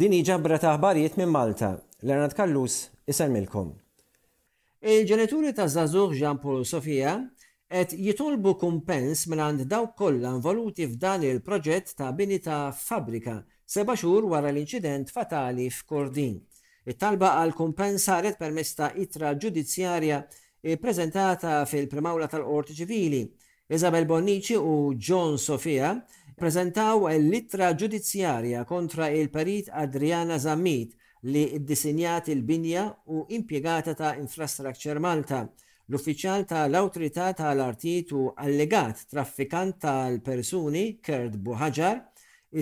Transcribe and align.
Din 0.00 0.14
ġabra 0.24 0.56
ta' 0.56 0.70
ħbarijiet 0.78 1.18
minn 1.20 1.28
Malta, 1.28 1.74
Lernat 2.08 2.32
Kallus 2.32 2.86
isalmilkom. 3.12 3.74
Il-ġenituri 4.80 5.50
ta' 5.52 5.66
Zazur 5.68 6.14
Jean 6.16 6.38
Paul 6.40 6.62
Sofia 6.64 7.12
et 7.68 7.92
jitolbu 7.92 8.54
kumpens 8.62 9.26
minn 9.28 9.42
għand 9.44 9.66
daw 9.68 9.90
kollha 9.98 10.30
involuti 10.38 10.86
f'dan 10.88 11.26
il-proġett 11.28 11.92
ta' 12.00 12.14
bini 12.16 12.38
ta' 12.40 12.70
fabrika 12.72 13.34
seba' 13.74 13.98
xhur 14.00 14.24
wara 14.32 14.48
l-inċident 14.54 15.12
fatali 15.12 15.68
f'Kordin. 15.68 16.38
It-talba 16.88 17.34
għal 17.42 17.52
kumpens 17.60 18.08
saret 18.08 18.40
permezz 18.40 18.72
ta' 18.80 18.92
itra 19.04 19.34
ġudizzjarja 19.36 20.22
eh, 20.22 20.80
prezentata 20.80 21.58
fil-primawla 21.68 22.30
tal-Qorti 22.32 22.72
Ċivili. 22.80 23.20
Isabel 23.70 24.06
Bonnici 24.08 24.56
u 24.58 24.94
John 24.98 25.36
Sofia 25.38 25.92
prezentaw 26.40 27.04
l 27.10 27.26
litra 27.28 27.68
ġudizzjarja 27.76 28.62
kontra 28.68 29.08
il-parit 29.12 29.66
Adriana 29.76 30.38
Zammit 30.40 30.94
li 31.32 31.42
disinjat 31.68 32.30
il-binja 32.32 32.84
u 33.14 33.26
impiegata 33.36 33.92
ta' 33.98 34.14
infrastructure 34.16 34.96
Malta 35.04 35.42
l-uffiċjal 35.90 36.46
tal-Awtorità 36.48 37.28
tal-Artit 37.40 38.12
u 38.16 38.28
allegat 38.44 39.02
traffikant 39.12 39.80
tal-persuni 39.84 40.84
Kerd 41.04 41.34
Buħaġar, 41.44 41.98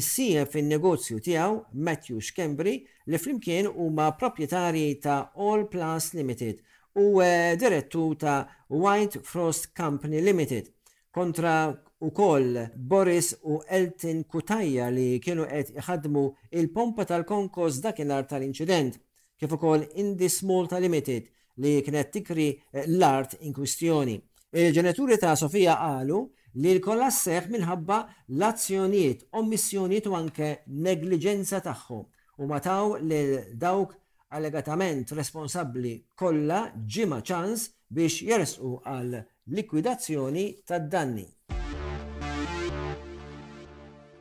is-sija 0.01 0.47
fin-negozju 0.51 1.21
tiegħu 1.29 1.59
Matthew 1.75 2.19
Xkembri 2.25 2.75
li 3.07 3.21
flimkien 3.23 3.69
huma 3.71 4.09
proprjetarji 4.19 4.89
ta' 5.07 5.21
All 5.45 5.69
Plus 5.71 6.09
Limited 6.19 6.59
u 7.05 7.07
eh, 7.23 7.53
direttu 7.61 8.09
ta' 8.17 8.43
White 8.73 9.21
Frost 9.29 9.71
Company 9.77 10.19
Limited 10.25 10.73
kontra 11.13 11.77
u 12.01 12.11
koll 12.11 12.67
Boris 12.77 13.35
u 13.43 13.61
Eltin 13.71 14.23
Kutajja 14.29 14.89
li 14.93 15.19
kienu 15.25 15.47
qed 15.51 15.73
iħadmu 15.81 16.23
il-pompa 16.61 17.07
tal-konkos 17.11 17.81
dakinhar 17.85 18.27
tal-inċident, 18.31 18.95
kif 19.39 19.55
ukoll 19.57 19.87
Indi 19.99 20.29
Smolta 20.31 20.79
Limited 20.83 21.27
li 21.65 21.73
kienet 21.83 22.13
tikri 22.15 22.51
l-art 22.87 23.37
in 23.41 23.55
kwistjoni. 23.57 24.19
Il-ġenituri 24.53 25.19
ta' 25.21 25.35
Sofija 25.37 25.75
qalu 25.81 26.21
li 26.63 26.77
l 26.77 26.81
kolla 26.83 27.11
seħ 27.13 27.49
minħabba 27.55 28.01
l-azzjonijiet, 28.37 29.27
omissjonijiet 29.41 30.07
u 30.09 30.15
anke 30.19 30.53
negliġenza 30.87 31.61
tagħhom 31.67 32.05
u 32.39 32.47
mataw 32.47 32.95
lil 33.03 33.33
dawk 33.59 33.97
allegatament 34.37 35.11
responsabli 35.17 35.97
kollha 36.15 36.63
ġima 36.87 37.19
ċans 37.25 37.67
biex 37.91 38.23
jersqu 38.29 38.77
għal 38.87 39.19
likwidazzjoni 39.57 40.45
tad-danni. 40.69 41.25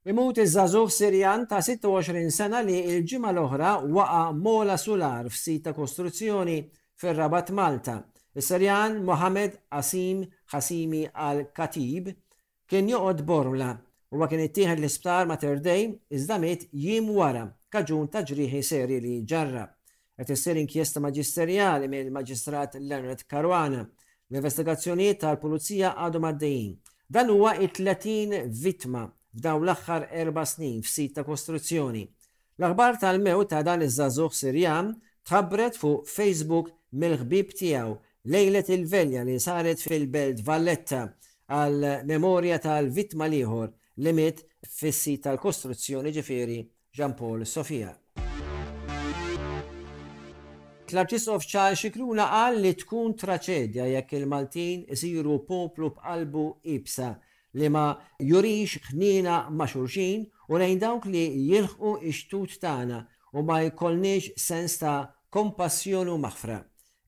Imut 0.07 0.37
iż-żagħżugħ 0.39 0.91
Sirjan 0.95 1.41
ta' 1.51 1.57
26 1.65 2.29
sena 2.31 2.61
li 2.63 2.77
l-ġimgħa 2.93 3.31
l-oħra 3.33 3.71
waqa' 3.97 4.21
mola 4.39 4.77
Sular 4.79 5.27
f'sit 5.27 5.65
ta' 5.65 5.73
kostruzzjoni 5.75 6.55
fir-Rabat 7.01 7.51
Malta. 7.51 7.97
Is-Sirjan 8.39 9.01
Mohamed 9.03 9.57
Asim 9.75 10.21
Hasimi 10.53 11.03
al-Katib 11.11 12.07
kien 12.69 12.87
joqgħod 12.91 13.25
borla 13.27 13.73
u 14.15 14.23
kien 14.31 14.45
ittieħed 14.45 14.79
l-isptar 14.79 15.27
Mater 15.27 15.59
Dei 15.59 15.89
iżda 16.15 16.37
mit 16.39 16.69
jiem 16.71 17.11
wara 17.17 17.43
kaġun 17.67 18.07
ta' 18.07 18.23
ġrieħi 18.23 18.63
seri 18.63 19.01
li 19.03 19.17
ġarra. 19.27 19.65
Qed 20.17 20.31
issir 20.33 20.57
inkjesta 20.57 21.03
maġisterjali 21.03 21.89
mill-Maġistrat 21.91 22.79
Leonard 22.79 23.25
Karwana 23.27 23.83
L-investigazzjonijiet 24.29 25.21
tal-Pulizija 25.23 25.93
għadhom 26.03 26.25
għaddejjin. 26.29 26.71
Dan 27.15 27.29
huwa 27.31 27.53
it-30 27.63 28.49
vittma 28.63 29.05
f'dawn 29.37 29.63
l-aħħar 29.65 30.07
erba' 30.23 30.43
snin 30.49 30.81
f'sit 30.83 31.13
ta' 31.15 31.23
kostruzzjoni. 31.27 32.01
L-aħbar 32.59 32.97
tal-mew 33.01 33.45
ta' 33.47 33.61
dan 33.65 33.85
iż-żagħżugħ 33.85 34.35
Sirjan 34.41 34.89
tħabbret 35.29 35.79
fuq 35.79 36.03
Facebook 36.11 36.73
mill-ħbib 37.03 37.53
tiegħu 37.61 37.95
lejlet 38.33 38.71
il-velja 38.75 39.23
li 39.27 39.37
saret 39.39 39.83
fil-Belt 39.87 40.43
Valletta 40.49 41.05
għal 41.61 41.87
memorja 42.11 42.59
tal-vittma 42.67 43.29
liħor 43.31 43.71
li 44.03 44.13
mit 44.19 44.43
fis-sit 44.67 45.23
tal-kostruzzjoni 45.29 46.11
ġifieri 46.19 46.59
Jean 46.97 47.15
Paul 47.15 47.45
Sofia. 47.47 47.93
Klarċisov 50.87 51.43
ċar 51.43 51.73
xikruna 51.75 52.23
qal 52.31 52.61
li 52.63 52.71
tkun 52.79 53.11
traċedja 53.19 53.85
jekk 53.91 54.13
il-Maltin 54.21 54.85
isiru 54.95 55.33
poplu 55.47 55.89
b'qalbu 55.95 56.43
ibsa 56.73 57.09
li 57.59 57.67
ma 57.73 57.87
jurix 58.23 58.77
ħnina 58.93 59.41
ma' 59.51 59.67
u 60.47 60.55
lejn 60.61 60.79
dawk 60.79 61.09
li 61.11 61.25
jilħqu 61.49 61.91
ixtut 62.09 62.55
tagħna 62.63 62.99
u 63.35 63.43
ma 63.43 63.57
jkollniex 63.65 64.31
sens 64.39 64.77
ta' 64.79 65.09
kompassjonu 65.29 66.15
maħfra. 66.23 66.59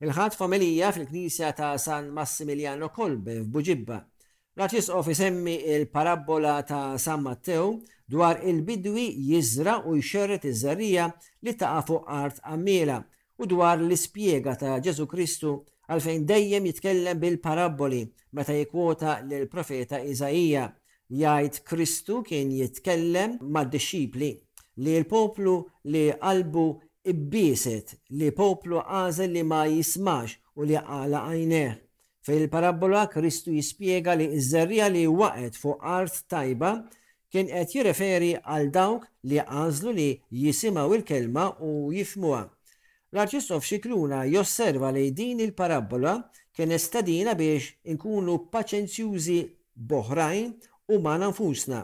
il 0.04 0.12
ħat 0.12 0.36
familija 0.36 0.90
fil-Knisja 0.96 1.52
ta' 1.56 1.72
San 1.80 2.10
Massimiliano 2.12 2.90
Kolbe 2.92 3.38
f'Buġibba. 3.46 3.96
L-Arċisqof 4.60 5.08
isemmi 5.12 5.56
il-parabola 5.72 6.58
ta' 6.68 6.98
San 6.98 7.22
Matteo 7.24 7.80
dwar 8.08 8.44
il-bidwi 8.44 9.06
jizra 9.32 9.78
u 9.88 9.96
jxerret 9.96 10.44
iż-żarrija 10.52 11.08
li 11.46 11.56
ta' 11.56 11.80
fuq 11.88 12.04
art 12.12 12.44
għammiela 12.44 12.98
u 13.40 13.46
dwar 13.48 13.78
l-ispjega 13.80 14.52
ta' 14.60 14.76
Ġesu 14.84 15.06
Kristu 15.10 15.54
għalfejn 15.90 16.26
dejjem 16.28 16.66
jitkellem 16.68 17.20
bil-paraboli 17.22 18.02
meta 18.36 18.52
jikwota 18.54 19.14
l-profeta 19.24 20.02
Iżajija 20.04 20.66
jgħid 21.16 21.56
Kristu 21.70 22.18
kien 22.28 22.52
jitkellem 22.56 23.38
mad-disċipli 23.40 24.28
li 24.84 24.98
l-poplu 25.00 25.54
li 25.92 26.04
qalbu 26.20 26.66
ibbiset 27.14 27.96
li 28.20 28.28
poplu 28.36 28.82
għażel 28.84 29.32
li 29.38 29.46
ma 29.48 29.62
jismax 29.72 30.36
u 30.60 30.68
li 30.68 30.76
għala 30.76 31.24
għajneħ. 31.30 31.72
Fil-parabola 32.28 33.06
Kristu 33.10 33.56
jispiega 33.56 34.14
li 34.20 34.28
iż-żerrija 34.36 34.90
li 34.92 35.06
waqet 35.16 35.56
fuq 35.56 35.80
art 35.80 36.20
tajba 36.28 36.74
kien 37.32 37.48
qed 37.48 37.72
jirreferi 37.72 38.34
għal 38.42 38.68
dawk 38.74 39.08
li 39.32 39.40
għażlu 39.40 39.96
li 39.96 40.08
jisimaw 40.44 40.92
il-kelma 40.98 41.54
u 41.64 41.72
jifmuha 41.94 42.44
l 43.10 43.18
arċistof 43.18 43.64
Xikluna 43.66 44.20
josserva 44.30 44.92
li 44.94 45.08
din 45.10 45.40
il-parabola 45.42 46.12
kien 46.54 46.70
estadina 46.76 47.32
biex 47.38 47.72
inkunu 47.94 48.36
paċenzjużi 48.54 49.38
boħrajn 49.92 50.52
u 50.94 50.98
ma 51.06 51.16
nfusna 51.24 51.80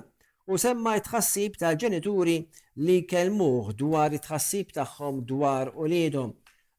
u 0.47 0.59
semma 0.63 0.93
tħassib 1.09 1.59
ta' 1.59 1.73
ġenituri 1.83 2.37
li 2.87 3.01
kelmuħ 3.11 3.73
dwar 3.81 4.15
it-tħassib 4.15 4.71
tagħhom 4.79 5.19
dwar 5.31 5.73
uliedhom. 5.75 6.31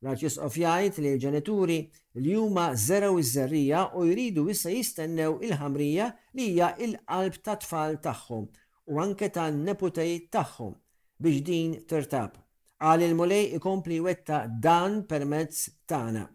L-Arċisqof 0.06 0.56
jgħid 0.62 1.02
li 1.02 1.10
l-ġenituri 1.18 1.78
li 2.22 2.38
huma 2.40 2.70
żeraw 2.86 3.20
iż-żerrija 3.20 3.84
u 4.00 4.06
jridu 4.08 4.48
issa 4.54 4.72
jistennew 4.72 5.42
il-ħamrija 5.44 6.08
li 6.40 6.48
hija 6.54 6.72
il-qalb 6.88 7.42
ta' 7.44 7.60
tfal 7.66 8.00
tagħhom 8.10 8.48
u 8.94 9.04
anke 9.04 9.28
tan 9.30 9.60
neputej 9.68 10.22
tagħhom 10.32 10.78
biex 11.20 11.44
din 11.52 11.80
tirtab 11.84 12.38
għal 12.78 13.04
il-mulej 13.08 13.56
ikompli 13.58 13.98
wetta 14.06 14.42
dan 14.62 15.00
permezz 15.10 15.70
tana. 15.90 16.26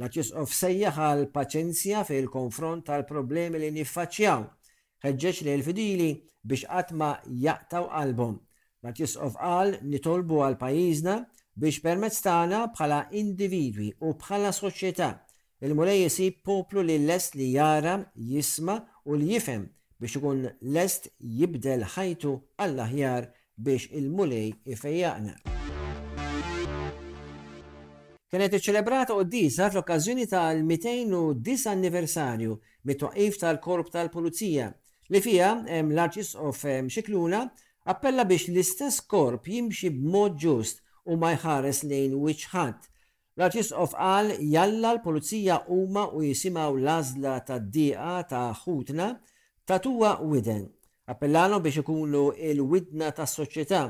L-aċċess 0.00 0.34
of 0.40 0.52
sejjaħ 0.56 0.96
għal 1.04 1.26
paċenzja 1.34 2.04
fil-konfront 2.08 2.86
tal 2.88 3.04
problemi 3.08 3.60
li 3.60 3.68
niffaċċjaw. 3.74 4.46
Ħeġġeġ 5.04 5.42
li 5.46 5.54
l-fidili 5.58 6.08
biex 6.42 6.64
għatma 6.72 7.10
jaqtaw 7.44 7.90
qalbhom. 7.92 8.38
L-aċċess 8.82 9.18
of 9.26 9.36
għal 9.36 9.74
nitolbu 9.92 10.40
għal 10.46 10.58
pajizna 10.62 11.18
biex 11.60 11.82
permezz 11.84 12.22
tagħna 12.24 12.62
bħala 12.78 13.02
individwi 13.20 13.90
u 14.00 14.14
bħala 14.16 14.54
soċjetà 14.56 15.10
il-mulej 15.60 16.00
jisib 16.06 16.38
poplu 16.48 16.80
li 16.86 16.96
lest 17.04 17.34
li 17.36 17.50
jara, 17.52 17.98
jisma 18.14 18.78
u 19.04 19.18
li 19.20 19.34
jifem 19.34 19.66
biex 20.00 20.16
ikun 20.16 20.46
lest 20.72 21.10
jibdel 21.20 21.84
ħajtu 21.84 22.34
għall-aħjar 22.64 23.32
biex 23.60 23.90
il-mulej 24.00 24.54
ifejjaqna 24.64 25.59
kienet 28.30 28.52
iċċelebrata 28.54 29.14
disa 29.26 29.66
fl-okkażjoni 29.66 30.28
tal-209 30.30 31.64
anniversarju 31.72 32.52
mit-twaqif 32.86 33.40
tal-Korp 33.42 33.88
tal-Pulizija 33.90 34.68
li 35.10 35.18
fija 35.24 35.48
l-Arċisqof 35.80 36.60
Xikluna 36.92 37.40
appella 37.90 38.22
biex 38.30 38.44
l-istess 38.52 39.00
korp 39.10 39.48
jimxi 39.50 39.90
b'mod 39.96 40.38
ġust 40.46 40.78
u 41.10 41.16
ma 41.18 41.32
jħares 41.34 41.82
lejn 41.90 42.14
wiċħat. 42.22 42.86
L-Arċisqof 43.40 43.98
qal 43.98 44.30
jalla 44.52 44.92
l-Pulizija 44.94 45.58
huma 45.66 46.06
u 46.14 46.22
jisimaw 46.28 46.78
l-azla 46.78 47.36
tad-diqa 47.50 48.16
ta' 48.30 48.48
ħutna 48.62 49.10
ta' 49.66 49.80
tuwa 49.82 50.14
widen. 50.22 50.68
Appellano 51.10 51.58
biex 51.60 51.82
ikunu 51.82 52.28
il-widna 52.38 53.10
tas-soċjetà 53.10 53.88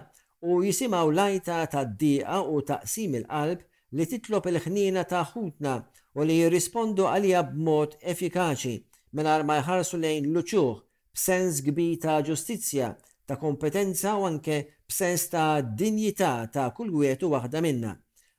u 0.48 0.62
jisimaw 0.64 1.12
lajta 1.12 1.60
tad-diqa 1.74 2.40
u 2.54 2.62
taqsim 2.64 3.20
il-qalb 3.20 3.66
li 3.96 4.06
titlob 4.06 4.46
il-ħnina 4.46 5.02
ta' 5.10 5.24
ħutna 5.32 5.72
u 6.18 6.22
li 6.26 6.36
jirrispondu 6.40 7.08
għalija 7.10 7.40
b'mod 7.50 7.96
effikaċi 8.14 8.74
mingħajr 9.18 9.46
ma 9.46 9.56
jħarsu 9.58 9.98
lejn 10.02 10.28
l-uċuħ 10.30 10.78
b'sens 11.14 11.62
kbir 11.66 11.96
ta' 12.04 12.20
ġustizzja, 12.28 12.90
ta' 13.26 13.38
kompetenza 13.40 14.12
u 14.20 14.28
anke 14.28 14.60
b'sens 14.90 15.24
ta' 15.32 15.58
dinjità 15.62 16.32
ta' 16.54 16.68
kull 16.76 16.92
wietu 17.00 17.32
waħda 17.34 17.62
minna. 17.66 17.96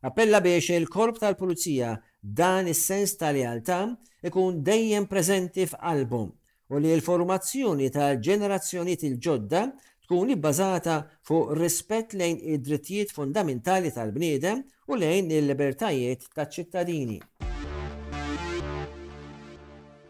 Appella 0.07 0.39
biex 0.41 0.71
il-korp 0.79 1.19
tal-pulizija 1.19 1.91
dan 2.21 2.69
is-sens 2.71 3.17
ta' 3.19 3.33
lealtà 3.35 3.81
ikun 4.29 4.63
dejjem 4.65 5.05
preżenti 5.11 5.67
f'album 5.69 6.31
u 6.71 6.79
li 6.79 6.95
l-formazzjoni 6.95 7.91
tal 7.91 8.21
ġenerazzjoni 8.23 8.95
il-ġodda 9.03 9.65
tkun 10.11 10.29
ibbażata 10.35 10.95
fuq 11.23 11.53
rispett 11.55 12.11
lejn 12.19 12.39
id-drittijiet 12.53 13.13
fundamentali 13.15 13.91
tal-bniedem 13.95 14.59
u 14.91 14.95
lejn 14.99 15.29
il-libertajiet 15.31 16.25
taċ-ċittadini. 16.35 17.15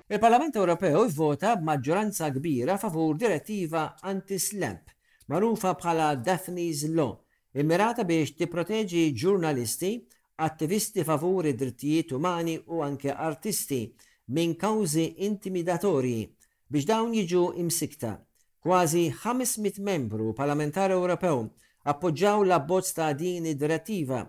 Il-Parlament 0.09 0.57
Ewropew 0.57 1.05
vota 1.13 1.51
b'maġġoranza 1.59 2.31
kbira 2.33 2.79
favur 2.81 3.13
direttiva 3.21 3.83
anti-slamp, 4.13 4.87
magħrufa 5.29 5.75
bħala 5.83 6.07
Daphne's 6.25 6.81
Law, 6.97 7.13
immirata 7.61 8.07
biex 8.09 8.33
tipproteġi 8.41 9.05
ġurnalisti, 9.25 9.93
attivisti 10.47 11.05
favur 11.11 11.51
id-drittijiet 11.51 12.15
umani 12.17 12.57
u 12.73 12.81
anke 12.89 13.13
artisti 13.13 13.83
minn 14.33 14.57
kawzi 14.65 15.07
intimidatorji 15.29 16.23
biex 16.73 16.89
dawn 16.89 17.13
jiġu 17.21 17.45
imsikta 17.67 18.15
Kważi 18.63 19.11
500 19.23 19.81
membru 19.81 20.33
parlamentari 20.37 20.93
Ewropew 20.93 21.47
appoġġaw 21.89 22.43
la 22.45 22.59
abbozz 22.59 22.91
ta' 22.93 23.07
din 23.17 23.47
id-direttiva, 23.49 24.19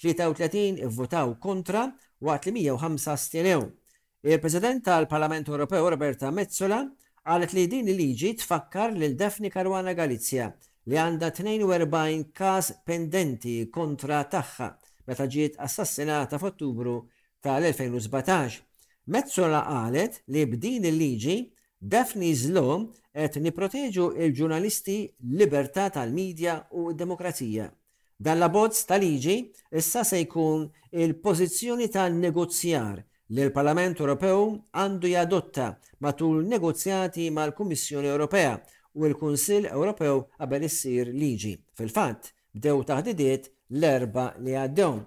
33 0.00 0.86
votaw 0.96 1.34
kontra 1.40 1.82
waqt 2.24 2.46
li 2.54 2.62
105 2.70 3.18
stjenew. 3.20 3.66
Il-President 4.24 4.80
tal-Parlament 4.86 5.44
Ewropew 5.52 5.84
Roberta 5.92 6.30
Mezzola 6.32 6.80
għalet 7.28 7.52
li 7.54 7.66
din 7.68 7.92
il-liġi 7.92 8.30
tfakkar 8.40 8.96
lil 8.96 9.12
Defni 9.20 9.50
Karwana 9.52 9.92
Galizja 9.98 10.48
li 10.88 10.96
għanda 10.96 11.28
42 11.30 12.24
kas 12.32 12.72
pendenti 12.88 13.58
kontra 13.68 14.24
taħħa 14.32 14.70
meta 15.06 15.26
ġiet 15.28 15.58
assassinata 15.68 16.40
f'Ottubru 16.40 16.96
tal-2017. 17.44 18.56
Mezzola 19.12 19.66
għalet 19.82 20.22
li 20.32 20.46
b'din 20.48 20.88
il-liġi 20.88 21.38
Daphne 21.82 22.30
Zlom 22.32 22.84
qed 23.10 23.36
niproteġu 23.42 24.04
il-ġurnalisti 24.14 24.94
libertà 25.40 25.88
tal-medja 25.90 26.60
u 26.78 26.92
demokrazija. 26.94 27.66
Dan 28.22 28.38
la 28.38 28.46
bozz 28.54 28.84
tal-liġi 28.86 29.34
issa 29.80 30.04
se 30.06 30.20
jkun 30.20 30.68
il-pożizzjoni 30.94 31.90
tal-negozjar 31.90 33.02
li 33.34 33.46
l-Parlament 33.48 33.98
Ewropew 33.98 34.46
għandu 34.78 35.10
jadotta 35.10 35.68
matul 36.06 36.46
negozjati 36.46 37.26
mal-Kummissjoni 37.34 38.14
Ewropea 38.14 38.54
u 39.00 39.10
l-Kunsill 39.10 39.66
Ewropew 39.74 40.22
qabel 40.38 40.68
issir 40.70 41.10
liġi. 41.10 41.56
Fil-fatt, 41.74 42.30
bdew 42.54 42.78
taħdidiet 42.92 43.50
l-erba 43.80 44.30
li 44.38 44.54
għaddew. 44.54 45.00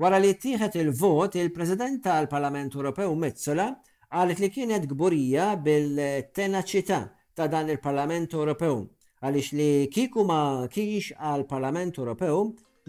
Wara 0.00 0.16
li 0.18 0.32
tieħed 0.32 0.80
il-vot, 0.86 1.36
il-President 1.36 2.00
tal-Parlament 2.02 2.80
Ewropew 2.80 3.12
Mezzola 3.12 3.74
Għalet 4.14 4.40
li 4.44 4.48
kienet 4.54 4.84
gburija 4.86 5.44
bil-tenaċità 5.62 6.98
ta' 7.34 7.46
dan 7.50 7.70
il-Parlament 7.72 8.34
Ewropew 8.38 8.84
għaliex 9.24 9.56
li 9.58 9.66
kiku 9.90 10.22
ma 10.28 10.36
kienx 10.70 11.08
għal-Parlament 11.18 11.96
Ewropew 11.98 12.44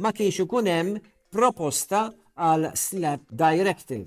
ma 0.06 0.12
kienx 0.14 0.44
ikun 0.44 0.70
hemm 0.70 1.00
proposta 1.34 2.04
għal 2.38 2.68
Slap 2.78 3.26
Directive. 3.42 4.06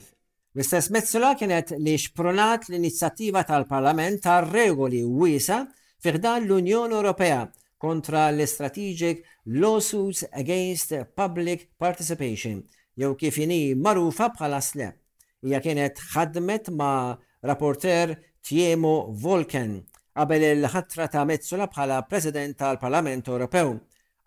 L-istess 0.55 0.93
mezzola 0.95 1.33
kienet 1.39 1.73
li 1.83 1.97
xpronat 1.99 2.69
l-inizjattiva 2.71 3.43
tal-Parlament 3.51 4.23
tar 4.29 4.47
regoli 4.55 5.03
wisa 5.03 5.65
fiħdan 6.07 6.47
l-Unjoni 6.47 7.01
Ewropea 7.01 7.41
kontra 7.83 8.29
l-Strategic 8.31 9.27
Lawsuits 9.59 10.23
Against 10.39 10.95
Public 11.19 11.67
Participation, 11.83 12.63
jew 12.95 13.17
kif 13.19 13.43
ini 13.43 13.65
marufa 13.75 14.31
bħala 14.39 14.63
SLAP 14.71 15.03
hija 15.43 15.61
kienet 15.63 16.01
ħadmet 16.15 16.71
ma' 16.75 17.17
rapporter 17.47 18.17
Tiemo 18.43 19.13
Volken 19.15 19.77
qabel 20.19 20.43
il-ħatra 20.51 21.07
ta' 21.13 21.23
Metzola 21.25 21.69
bħala 21.71 22.01
President 22.11 22.57
tal-Parlament 22.59 23.29
Ewropew. 23.31 23.77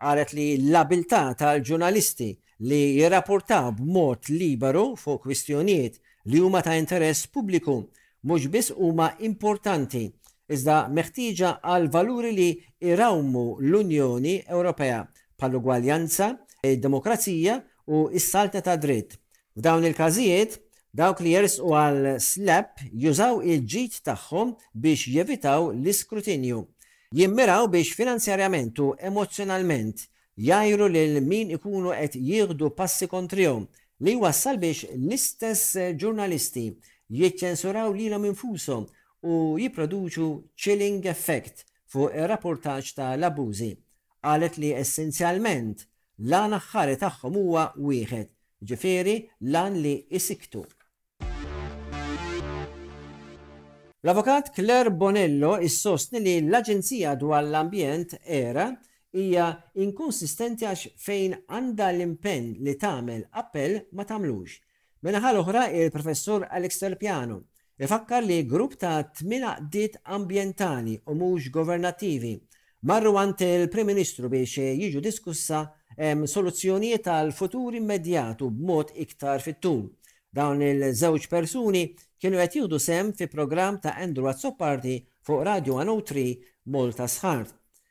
Għalet 0.01 0.31
li 0.37 0.45
l 0.59 0.77
abilta 0.79 1.25
tal-ġurnalisti 1.37 2.29
li 2.69 2.79
jirrapportaw 3.01 3.73
b'mod 3.75 4.29
liberu 4.31 4.95
fuq 4.97 5.25
kwistjonijiet 5.25 5.99
li 6.31 6.39
huma 6.41 6.61
ta' 6.63 6.77
interess 6.79 7.27
pubbliku 7.27 7.75
mhux 8.23 8.47
biss 8.53 8.71
huma 8.77 9.11
importanti 9.27 10.05
iżda 10.51 10.79
meħtieġa 10.95 11.51
għal 11.67 11.89
valuri 11.91 12.31
li 12.37 12.47
irawmu 12.87 13.45
l-Unjoni 13.59 14.39
Ewropea 14.47 15.03
bħal 15.39 15.59
ugwaljanza 15.59 16.31
id-demokrazija 16.63 17.59
u 17.91 18.05
s-salta 18.15 18.61
ta' 18.63 18.77
dritt. 18.79 19.17
F'dawn 19.57 19.83
il-każijiet 19.83 20.59
Dawk 20.91 21.21
li 21.23 21.31
jersqu 21.31 21.69
għal 21.71 22.07
slab 22.19 22.81
jużaw 23.01 23.37
il-ġit 23.47 23.93
tagħhom 24.03 24.49
biex 24.83 25.05
jevitaw 25.15 25.69
l-iskrutinju. 25.71 26.57
Jimmiraw 27.15 27.69
biex 27.71 27.93
finanzjarjament 27.95 28.81
u 28.83 28.89
emozjonalment 29.09 30.01
jajru 30.35 30.89
lil 30.91 31.19
min 31.23 31.53
ikunu 31.55 31.93
qed 31.95 32.17
jieħdu 32.19 32.73
passi 32.75 33.07
kontrihom 33.13 33.69
li 34.03 34.17
wassal 34.19 34.59
biex 34.65 34.89
l-istess 34.97 35.77
ġurnalisti 36.01 36.65
jiċċensuraw 37.21 37.95
lilhom 37.95 38.27
infushom 38.33 38.83
u 39.31 39.39
jipproduċu 39.63 40.27
chilling 40.59 41.07
effect 41.13 41.63
fuq 41.87 42.19
ir-rapportaġġ 42.19 42.91
tal-abużi. 42.99 43.71
Qalet 44.27 44.59
li 44.59 44.75
essenzjalment 44.83 45.87
l-għana 46.27 46.59
ħari 46.67 46.99
tagħhom 47.07 47.39
huwa 47.45 47.65
wieħed, 47.79 48.27
l 48.67 49.17
lan 49.55 49.79
li 49.87 49.95
isiktu. 50.19 50.67
L-Avokat 54.03 54.49
Claire 54.55 54.89
Bonello 54.97 55.59
issostni 55.61 56.17
li 56.25 56.31
l-Aġenzija 56.41 57.11
dwar 57.21 57.43
l-Ambjent 57.45 58.15
era 58.25 58.63
hija 59.13 59.43
inkonsistenti 59.83 60.65
għax 60.65 60.87
fejn 61.03 61.35
għandha 61.45 61.89
l-impenn 61.93 62.47
li 62.65 62.73
tagħmel 62.81 63.27
appell 63.43 63.77
ma 63.93 64.01
tagħmlux. 64.09 64.51
l 65.05 65.41
oħra 65.43 65.67
il-professur 65.69 66.47
Alex 66.49 66.81
Terpiano 66.81 67.37
ifakkar 67.77 68.25
li 68.25 68.39
grupp 68.49 68.73
ta' 68.81 69.03
tmina 69.13 69.53
dit 69.69 69.99
ambientali 70.17 70.97
u 71.05 71.13
mhux 71.21 71.53
governativi 71.53 72.33
marru 72.89 73.13
għant 73.21 73.45
il-Prim 73.45 73.93
Ministru 73.93 74.33
biex 74.33 74.65
jiġu 74.81 74.97
diskussa 75.05 75.61
soluzzjonijiet 76.25 77.05
tal-futur 77.05 77.77
immedjatu 77.77 78.49
b'mod 78.49 78.95
iktar 78.97 79.45
fit-tul. 79.45 79.91
Dawn 80.33 80.61
il-żewġ 80.63 81.25
persuni 81.31 81.79
kienu 82.23 82.37
qed 82.39 82.53
jieħdu 82.55 82.77
sem 82.79 83.07
fi 83.19 83.25
programm 83.27 83.81
ta' 83.83 83.97
Andrew 83.99 84.31
Party 84.59 84.93
fuq 85.27 85.41
Radio 85.43 85.73
103 85.83 86.21
Malta 86.71 87.03
Sħart. 87.11 87.49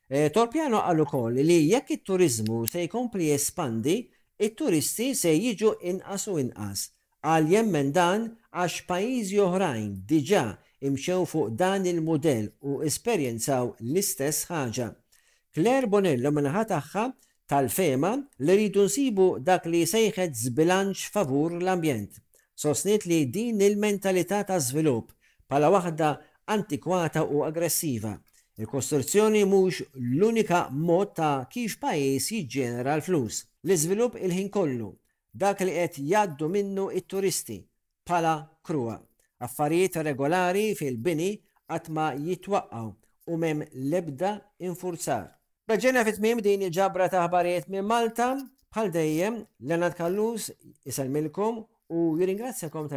E, 0.08 0.30
Torpjano 0.32 0.80
għal 0.88 1.02
ukoll 1.04 1.36
li 1.44 1.58
jekk 1.68 1.92
it-turizmu 1.98 2.62
se 2.66 2.86
jkompli 2.86 3.26
jespandi, 3.28 3.96
it-turisti 4.40 5.10
se 5.20 5.34
jiġu 5.36 5.74
inqas 5.90 6.24
u 6.32 6.38
inqas. 6.40 6.86
Għal 7.20 7.50
jemmen 7.58 7.90
dan 7.92 8.24
għax 8.56 8.86
pajjiżi 8.88 9.42
oħrajn 9.44 9.90
diġà 10.08 10.46
imxew 10.88 11.28
fuq 11.34 11.52
dan 11.60 11.84
il-modell 11.92 12.48
u 12.64 12.80
esperjenzaw 12.88 13.74
l-istess 13.84 14.46
ħaġa. 14.48 14.88
Claire 15.52 15.92
Bonello 15.92 16.32
minnaħa 16.32 16.64
tagħha 16.72 17.04
tal-fema 17.52 18.14
li 18.38 18.56
rridu 18.58 18.88
nsibu 18.88 19.28
dak 19.44 19.68
li 19.68 19.84
sejħed 19.84 20.40
zbilanċ 20.46 21.06
favur 21.12 21.60
l-ambjent 21.60 22.22
sosniet 22.60 23.06
li 23.10 23.20
din 23.34 23.60
il-mentalità 23.66 24.42
ta' 24.48 24.60
żvilupp 24.66 25.12
pala 25.48 25.70
waħda 25.72 26.08
antikwata 26.56 27.22
u 27.24 27.42
aggressiva. 27.48 28.12
Il-kostruzzjoni 28.60 29.44
mhux 29.48 29.80
l-unika 30.18 30.66
mod 30.88 31.14
ta' 31.16 31.34
kif 31.52 31.78
pajjiż 31.80 32.26
jiġġenera 32.36 32.98
l-flus. 33.00 33.42
L-iżvilupp 33.66 34.18
il-ħin 34.20 34.50
kollu, 34.52 34.90
dak 35.32 35.62
li 35.64 35.72
qed 35.78 36.00
jgħaddu 36.04 36.48
minnu 36.52 36.88
it-turisti 37.00 37.58
pala 38.04 38.34
krua. 38.66 38.98
Affarijiet 39.40 39.96
regolari 40.04 40.74
fil-bini 40.76 41.30
qatt 41.70 41.88
ma 41.94 42.10
jitwaqqaw 42.18 42.88
u 43.32 43.36
mem 43.40 43.64
lebda 43.92 44.34
infurzar. 44.66 45.24
Raġena 45.70 46.04
fit-tmim 46.04 46.42
din 46.44 46.66
il-ġabra 46.66 47.08
ta' 47.08 47.24
ħbarijiet 47.28 47.70
minn 47.72 47.86
Malta, 47.88 48.34
bħal 48.74 48.88
dejjem 48.92 49.40
Lenat 49.70 49.96
Kallus 49.98 50.50
isalmilkom 50.84 51.64
u 51.90 52.00
jirringrazzjakom 52.22 52.88
tal-attenzjoni. 52.90 52.94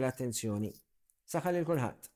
Saħħal 1.36 1.62
il-kulħadd. 1.64 2.13